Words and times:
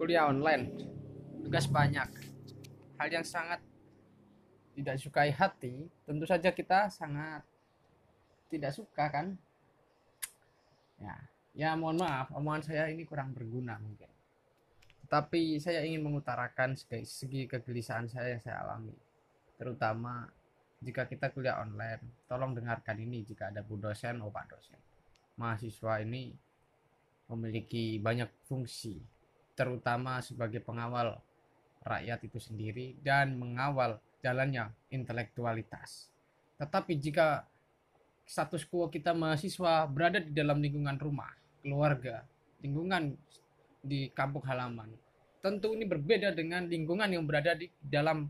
kuliah 0.00 0.32
online. 0.32 0.64
Tugas 1.44 1.68
banyak. 1.68 2.08
Hal 2.96 3.08
yang 3.12 3.20
sangat 3.20 3.60
tidak 4.72 4.96
sukai 4.96 5.28
hati 5.28 5.92
tentu 6.08 6.24
saja 6.24 6.48
kita 6.56 6.88
sangat 6.88 7.44
tidak 8.48 8.72
suka 8.72 9.12
kan? 9.12 9.36
Ya 10.96 11.20
ya 11.52 11.76
mohon 11.76 12.00
maaf 12.00 12.32
omongan 12.32 12.64
saya 12.64 12.88
ini 12.88 13.04
kurang 13.04 13.36
berguna 13.36 13.76
mungkin. 13.76 14.08
Tapi 15.04 15.60
saya 15.60 15.84
ingin 15.84 16.00
mengutarakan 16.00 16.80
segi, 16.80 17.04
segi 17.04 17.44
kegelisahan 17.44 18.08
saya 18.08 18.32
yang 18.32 18.40
saya 18.40 18.64
alami. 18.64 18.96
Terutama 19.60 20.24
jika 20.80 21.04
kita 21.04 21.28
kuliah 21.28 21.60
online 21.60 22.24
tolong 22.24 22.56
dengarkan 22.56 22.96
ini 23.04 23.20
jika 23.20 23.52
ada 23.52 23.60
bu 23.60 23.76
dosen 23.76 24.16
oh 24.24 24.32
pak 24.32 24.48
dosen. 24.48 24.80
Mahasiswa 25.36 26.00
ini 26.00 26.32
memiliki 27.28 28.00
banyak 28.00 28.32
fungsi 28.48 29.19
terutama 29.60 30.24
sebagai 30.24 30.64
pengawal 30.64 31.20
rakyat 31.84 32.24
itu 32.24 32.40
sendiri 32.40 32.96
dan 33.04 33.36
mengawal 33.36 34.00
jalannya 34.24 34.72
intelektualitas 34.88 36.08
tetapi 36.60 36.96
jika 37.00 37.48
status 38.28 38.68
quo 38.68 38.92
kita 38.92 39.16
mahasiswa 39.16 39.88
berada 39.88 40.22
di 40.22 40.30
dalam 40.30 40.60
lingkungan 40.62 40.94
rumah, 41.00 41.34
keluarga, 41.64 42.22
lingkungan 42.60 43.16
di 43.82 44.12
kampung 44.14 44.46
halaman. 44.46 44.92
Tentu 45.42 45.72
ini 45.72 45.82
berbeda 45.82 46.36
dengan 46.36 46.68
lingkungan 46.68 47.08
yang 47.08 47.24
berada 47.24 47.56
di 47.56 47.66
dalam 47.80 48.28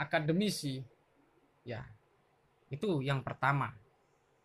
akademisi. 0.00 0.82
Ya, 1.62 1.84
itu 2.72 3.04
yang 3.04 3.22
pertama. 3.22 3.76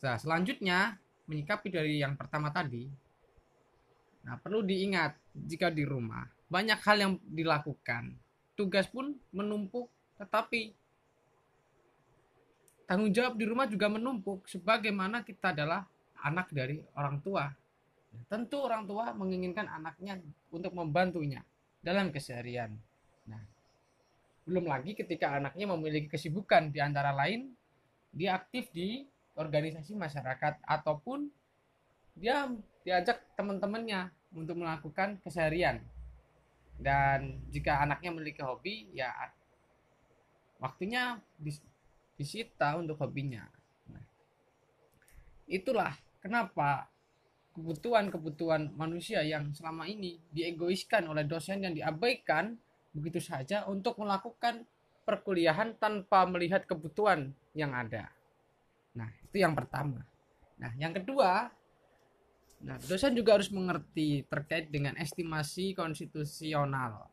Nah, 0.00 0.16
selanjutnya 0.16 0.96
menyikapi 1.28 1.68
dari 1.68 2.00
yang 2.00 2.16
pertama 2.16 2.48
tadi. 2.48 2.88
Nah, 4.22 4.38
perlu 4.38 4.62
diingat 4.62 5.18
jika 5.34 5.68
di 5.72 5.82
rumah 5.82 6.22
banyak 6.52 6.78
hal 6.84 6.96
yang 7.00 7.12
dilakukan. 7.24 8.12
Tugas 8.52 8.84
pun 8.86 9.16
menumpuk, 9.32 9.88
tetapi 10.20 10.76
tanggung 12.84 13.08
jawab 13.08 13.40
di 13.40 13.48
rumah 13.48 13.64
juga 13.64 13.88
menumpuk 13.88 14.44
sebagaimana 14.44 15.24
kita 15.24 15.56
adalah 15.56 15.88
anak 16.20 16.52
dari 16.52 16.84
orang 16.92 17.24
tua. 17.24 17.48
Tentu 18.28 18.60
orang 18.60 18.84
tua 18.84 19.16
menginginkan 19.16 19.64
anaknya 19.72 20.20
untuk 20.52 20.76
membantunya 20.76 21.40
dalam 21.80 22.12
keseharian. 22.12 22.76
Nah, 23.24 23.40
belum 24.44 24.68
lagi 24.68 24.92
ketika 24.92 25.40
anaknya 25.40 25.72
memiliki 25.72 26.12
kesibukan 26.12 26.68
di 26.68 26.78
antara 26.84 27.16
lain 27.16 27.56
dia 28.12 28.36
aktif 28.36 28.68
di 28.76 29.08
organisasi 29.32 29.96
masyarakat 29.96 30.60
ataupun 30.68 31.32
dia 32.12 32.52
diajak 32.82 33.22
teman-temannya 33.38 34.10
untuk 34.34 34.58
melakukan 34.58 35.18
keseharian. 35.22 35.82
Dan 36.78 37.38
jika 37.52 37.82
anaknya 37.84 38.10
memiliki 38.10 38.42
hobi, 38.42 38.90
ya 38.90 39.12
waktunya 40.58 41.18
disita 42.18 42.78
untuk 42.78 42.98
hobinya. 42.98 43.46
Nah, 43.90 44.06
itulah 45.46 45.94
kenapa 46.18 46.90
kebutuhan-kebutuhan 47.52 48.72
manusia 48.74 49.20
yang 49.22 49.52
selama 49.52 49.84
ini 49.84 50.16
diegoiskan 50.32 51.04
oleh 51.04 51.28
dosen 51.28 51.62
yang 51.62 51.76
diabaikan 51.76 52.56
begitu 52.96 53.20
saja 53.20 53.68
untuk 53.68 54.00
melakukan 54.00 54.64
perkuliahan 55.02 55.76
tanpa 55.76 56.24
melihat 56.24 56.64
kebutuhan 56.64 57.34
yang 57.52 57.74
ada. 57.76 58.08
Nah, 58.96 59.08
itu 59.24 59.42
yang 59.42 59.52
pertama. 59.52 60.00
Nah, 60.60 60.72
yang 60.78 60.94
kedua, 60.94 61.50
nah, 62.62 62.78
dosen 62.78 63.12
juga 63.14 63.36
harus 63.36 63.50
mengerti 63.50 64.24
terkait 64.26 64.70
dengan 64.70 64.94
estimasi 64.98 65.74
konstitusional 65.74 67.12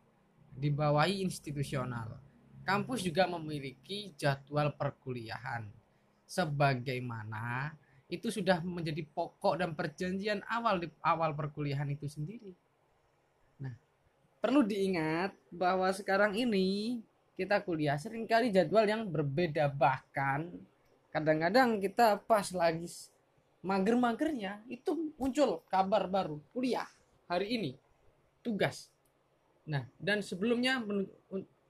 dibawahi 0.59 1.23
institusional. 1.23 2.19
Kampus 2.67 3.01
juga 3.01 3.25
memiliki 3.25 4.13
jadwal 4.19 4.75
perkuliahan. 4.75 5.65
Sebagaimana 6.29 7.73
itu 8.09 8.29
sudah 8.29 8.61
menjadi 8.61 9.01
pokok 9.09 9.57
dan 9.57 9.73
perjanjian 9.73 10.45
awal 10.45 10.77
di 10.77 10.87
awal 11.01 11.33
perkuliahan 11.33 11.89
itu 11.89 12.05
sendiri. 12.05 12.53
Nah, 13.57 13.73
perlu 14.37 14.61
diingat 14.61 15.33
bahwa 15.49 15.89
sekarang 15.89 16.37
ini 16.37 17.01
kita 17.33 17.65
kuliah 17.65 17.97
sering 17.97 18.29
kali 18.29 18.53
jadwal 18.53 18.85
yang 18.85 19.09
berbeda. 19.09 19.73
Bahkan 19.73 20.53
kadang-kadang 21.09 21.81
kita 21.81 22.21
pas 22.21 22.45
lagi 22.53 22.85
mager-magernya 23.59 24.63
itu 24.71 25.13
muncul 25.19 25.63
kabar 25.67 26.07
baru 26.07 26.39
kuliah 26.55 26.87
hari 27.27 27.59
ini 27.59 27.71
tugas. 28.39 28.87
Nah, 29.67 29.85
dan 29.99 30.23
sebelumnya 30.23 30.81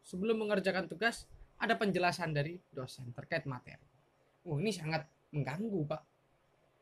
sebelum 0.05 0.45
mengerjakan 0.45 0.87
tugas 0.87 1.25
ada 1.59 1.75
penjelasan 1.75 2.31
dari 2.31 2.55
dosen 2.71 3.11
terkait 3.11 3.43
materi. 3.43 3.83
Oh 4.47 4.55
ini 4.61 4.71
sangat 4.71 5.03
mengganggu 5.35 5.81
pak. 5.89 6.01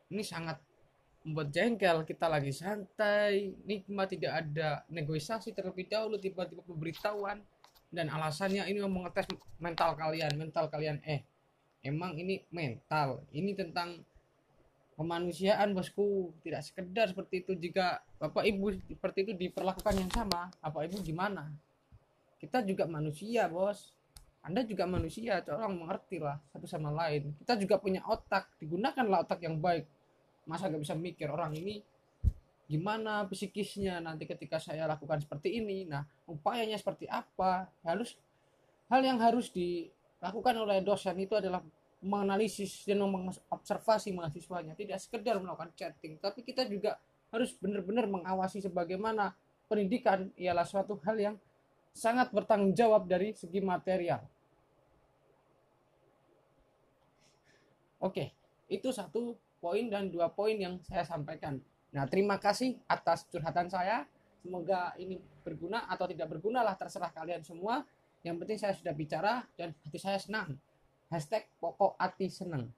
Ini 0.08 0.22
sangat 0.24 0.62
membuat 1.26 1.52
jengkel 1.52 2.06
kita 2.06 2.30
lagi 2.30 2.54
santai 2.54 3.52
nikmat 3.68 4.08
tidak 4.08 4.32
ada 4.46 4.80
negosiasi 4.88 5.52
terlebih 5.52 5.84
dahulu 5.90 6.16
tiba-tiba 6.16 6.64
pemberitahuan 6.64 7.42
dan 7.92 8.06
alasannya 8.08 8.64
ini 8.64 8.80
mau 8.80 9.02
mengetes 9.02 9.28
mental 9.60 9.92
kalian 9.92 10.32
mental 10.40 10.72
kalian 10.72 11.02
eh 11.04 11.26
emang 11.84 12.16
ini 12.16 12.48
mental 12.48 13.28
ini 13.36 13.52
tentang 13.52 14.07
kemanusiaan 14.98 15.70
bosku. 15.72 16.34
Tidak 16.42 16.58
sekedar 16.58 17.14
seperti 17.14 17.46
itu. 17.46 17.54
Jika 17.54 18.02
bapak 18.18 18.42
ibu 18.50 18.74
seperti 18.74 19.30
itu 19.30 19.32
diperlakukan 19.38 19.94
yang 19.94 20.10
sama 20.10 20.50
apa 20.58 20.82
ibu 20.82 20.98
gimana? 20.98 21.46
Kita 22.42 22.66
juga 22.66 22.90
manusia 22.90 23.46
bos. 23.46 23.94
Anda 24.42 24.66
juga 24.66 24.86
manusia 24.86 25.42
tolong 25.42 25.86
mengerti 25.86 26.18
lah 26.18 26.42
satu 26.50 26.66
sama 26.66 26.90
lain. 26.90 27.30
Kita 27.38 27.54
juga 27.54 27.78
punya 27.78 28.02
otak. 28.10 28.50
Digunakanlah 28.58 29.22
otak 29.22 29.46
yang 29.46 29.62
baik. 29.62 29.86
Masa 30.50 30.66
gak 30.66 30.82
bisa 30.82 30.98
mikir 30.98 31.30
orang 31.30 31.54
ini 31.54 31.78
gimana 32.68 33.24
psikisnya 33.24 33.96
nanti 33.96 34.28
ketika 34.28 34.60
saya 34.60 34.84
lakukan 34.84 35.24
seperti 35.24 35.56
ini? 35.56 35.88
Nah 35.88 36.04
upayanya 36.28 36.76
seperti 36.76 37.08
apa? 37.08 37.70
Harus 37.80 38.12
hal 38.92 39.00
yang 39.00 39.16
harus 39.20 39.48
dilakukan 39.52 40.54
oleh 40.56 40.84
dosen 40.84 41.16
itu 41.16 41.32
adalah 41.36 41.64
menganalisis 41.98 42.86
dan 42.86 43.02
mengobservasi 43.02 44.14
mahasiswanya 44.14 44.78
tidak 44.78 45.02
sekedar 45.02 45.38
melakukan 45.42 45.74
chatting 45.74 46.14
tapi 46.22 46.46
kita 46.46 46.62
juga 46.66 46.98
harus 47.28 47.52
benar-benar 47.58 48.08
mengawasi 48.08 48.64
sebagaimana 48.64 49.36
pendidikan 49.68 50.32
ialah 50.34 50.64
suatu 50.64 50.96
hal 51.04 51.16
yang 51.18 51.36
sangat 51.92 52.32
bertanggung 52.32 52.72
jawab 52.72 53.04
dari 53.04 53.36
segi 53.36 53.60
material. 53.60 54.24
Oke, 57.98 58.30
itu 58.70 58.88
satu 58.94 59.34
poin 59.58 59.90
dan 59.90 60.08
dua 60.08 60.30
poin 60.30 60.54
yang 60.54 60.78
saya 60.86 61.02
sampaikan. 61.02 61.58
Nah, 61.90 62.06
terima 62.06 62.38
kasih 62.38 62.78
atas 62.86 63.26
curhatan 63.26 63.66
saya. 63.66 64.06
Semoga 64.38 64.94
ini 65.02 65.18
berguna 65.42 65.90
atau 65.90 66.06
tidak 66.06 66.30
berguna 66.30 66.62
lah 66.62 66.78
terserah 66.78 67.10
kalian 67.10 67.42
semua. 67.42 67.82
Yang 68.22 68.36
penting 68.44 68.58
saya 68.62 68.74
sudah 68.78 68.94
bicara 68.94 69.42
dan 69.58 69.74
hati 69.82 69.98
saya 69.98 70.22
senang. 70.22 70.54
Hashtag 71.08 71.48
pokok 71.56 71.96
hati 71.96 72.28
senang. 72.28 72.68